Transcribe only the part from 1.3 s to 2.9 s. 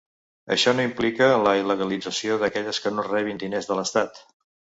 la il·legalització d’aquelles